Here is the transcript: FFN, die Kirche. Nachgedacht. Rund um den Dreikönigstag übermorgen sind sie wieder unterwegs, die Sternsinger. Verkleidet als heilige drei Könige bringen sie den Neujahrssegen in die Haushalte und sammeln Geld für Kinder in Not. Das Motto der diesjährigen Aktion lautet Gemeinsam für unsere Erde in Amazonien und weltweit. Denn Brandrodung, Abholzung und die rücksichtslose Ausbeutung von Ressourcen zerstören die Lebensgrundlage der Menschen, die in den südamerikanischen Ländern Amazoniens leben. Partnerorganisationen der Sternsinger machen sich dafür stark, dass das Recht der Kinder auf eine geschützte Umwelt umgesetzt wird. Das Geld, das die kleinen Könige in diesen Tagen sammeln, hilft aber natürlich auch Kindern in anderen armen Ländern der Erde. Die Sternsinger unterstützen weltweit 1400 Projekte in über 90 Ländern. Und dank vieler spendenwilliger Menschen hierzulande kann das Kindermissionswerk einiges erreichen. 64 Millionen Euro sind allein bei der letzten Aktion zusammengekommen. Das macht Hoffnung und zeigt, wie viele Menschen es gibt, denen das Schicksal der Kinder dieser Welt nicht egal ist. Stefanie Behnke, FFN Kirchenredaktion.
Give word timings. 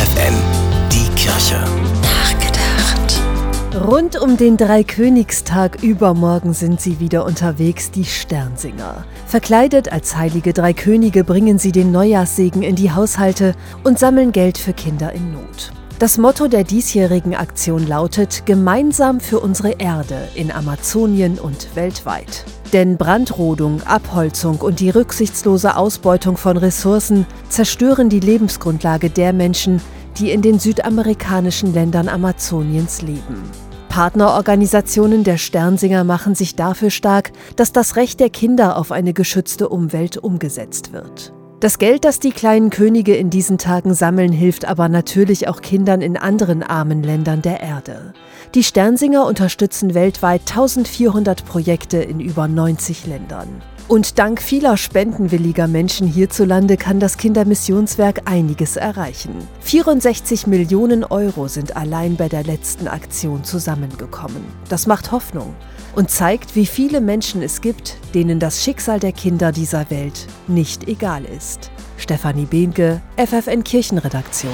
FFN, 0.00 0.34
die 0.90 1.14
Kirche. 1.14 1.62
Nachgedacht. 2.00 3.20
Rund 3.86 4.18
um 4.18 4.38
den 4.38 4.56
Dreikönigstag 4.56 5.82
übermorgen 5.82 6.54
sind 6.54 6.80
sie 6.80 7.00
wieder 7.00 7.26
unterwegs, 7.26 7.90
die 7.90 8.06
Sternsinger. 8.06 9.04
Verkleidet 9.26 9.92
als 9.92 10.16
heilige 10.16 10.54
drei 10.54 10.72
Könige 10.72 11.22
bringen 11.22 11.58
sie 11.58 11.70
den 11.70 11.92
Neujahrssegen 11.92 12.62
in 12.62 12.76
die 12.76 12.92
Haushalte 12.92 13.54
und 13.84 13.98
sammeln 13.98 14.32
Geld 14.32 14.56
für 14.56 14.72
Kinder 14.72 15.12
in 15.12 15.32
Not. 15.32 15.70
Das 16.00 16.16
Motto 16.16 16.48
der 16.48 16.64
diesjährigen 16.64 17.34
Aktion 17.34 17.86
lautet 17.86 18.46
Gemeinsam 18.46 19.20
für 19.20 19.38
unsere 19.38 19.72
Erde 19.72 20.16
in 20.34 20.50
Amazonien 20.50 21.38
und 21.38 21.76
weltweit. 21.76 22.46
Denn 22.72 22.96
Brandrodung, 22.96 23.82
Abholzung 23.82 24.60
und 24.60 24.80
die 24.80 24.88
rücksichtslose 24.88 25.76
Ausbeutung 25.76 26.38
von 26.38 26.56
Ressourcen 26.56 27.26
zerstören 27.50 28.08
die 28.08 28.20
Lebensgrundlage 28.20 29.10
der 29.10 29.34
Menschen, 29.34 29.82
die 30.16 30.30
in 30.30 30.40
den 30.40 30.58
südamerikanischen 30.58 31.74
Ländern 31.74 32.08
Amazoniens 32.08 33.02
leben. 33.02 33.42
Partnerorganisationen 33.90 35.22
der 35.22 35.36
Sternsinger 35.36 36.04
machen 36.04 36.34
sich 36.34 36.56
dafür 36.56 36.88
stark, 36.88 37.30
dass 37.56 37.72
das 37.72 37.96
Recht 37.96 38.20
der 38.20 38.30
Kinder 38.30 38.78
auf 38.78 38.90
eine 38.90 39.12
geschützte 39.12 39.68
Umwelt 39.68 40.16
umgesetzt 40.16 40.94
wird. 40.94 41.34
Das 41.60 41.76
Geld, 41.76 42.06
das 42.06 42.20
die 42.20 42.30
kleinen 42.30 42.70
Könige 42.70 43.14
in 43.14 43.28
diesen 43.28 43.58
Tagen 43.58 43.92
sammeln, 43.92 44.32
hilft 44.32 44.64
aber 44.64 44.88
natürlich 44.88 45.46
auch 45.46 45.60
Kindern 45.60 46.00
in 46.00 46.16
anderen 46.16 46.62
armen 46.62 47.02
Ländern 47.02 47.42
der 47.42 47.60
Erde. 47.60 48.14
Die 48.54 48.64
Sternsinger 48.64 49.26
unterstützen 49.26 49.92
weltweit 49.92 50.40
1400 50.48 51.44
Projekte 51.44 51.98
in 51.98 52.18
über 52.18 52.48
90 52.48 53.06
Ländern. 53.06 53.60
Und 53.88 54.18
dank 54.18 54.40
vieler 54.40 54.78
spendenwilliger 54.78 55.66
Menschen 55.66 56.06
hierzulande 56.06 56.78
kann 56.78 56.98
das 56.98 57.18
Kindermissionswerk 57.18 58.22
einiges 58.24 58.76
erreichen. 58.76 59.36
64 59.60 60.46
Millionen 60.46 61.04
Euro 61.04 61.46
sind 61.46 61.76
allein 61.76 62.16
bei 62.16 62.30
der 62.30 62.44
letzten 62.44 62.88
Aktion 62.88 63.44
zusammengekommen. 63.44 64.44
Das 64.70 64.86
macht 64.86 65.12
Hoffnung 65.12 65.54
und 65.94 66.10
zeigt, 66.10 66.56
wie 66.56 66.66
viele 66.66 67.00
Menschen 67.00 67.42
es 67.42 67.60
gibt, 67.60 67.96
denen 68.14 68.38
das 68.38 68.62
Schicksal 68.62 69.00
der 69.00 69.12
Kinder 69.12 69.52
dieser 69.52 69.90
Welt 69.90 70.26
nicht 70.46 70.88
egal 70.88 71.24
ist. 71.24 71.70
Stefanie 71.96 72.46
Behnke, 72.46 73.00
FFN 73.16 73.64
Kirchenredaktion. 73.64 74.52